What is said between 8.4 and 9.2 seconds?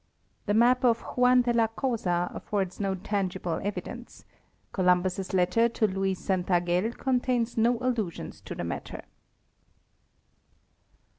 the matter.